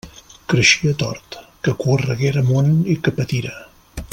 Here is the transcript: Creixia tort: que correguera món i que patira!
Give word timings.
Creixia 0.53 0.93
tort: 1.03 1.37
que 1.67 1.75
correguera 1.83 2.43
món 2.51 2.73
i 2.95 2.99
que 3.05 3.17
patira! 3.21 3.55